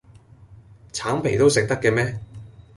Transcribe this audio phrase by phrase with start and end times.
[0.93, 2.19] 橙皮都食得嘅咩